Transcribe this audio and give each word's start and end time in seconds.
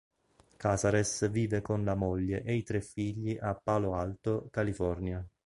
Casares 0.57 1.29
vive 1.29 1.61
con 1.61 1.83
la 1.85 1.93
moglie 1.93 2.41
e 2.41 2.55
i 2.55 2.63
tre 2.63 2.81
figli 2.81 3.37
a 3.39 3.53
Palo 3.53 3.93
Alto, 3.93 4.47
California. 4.49 5.23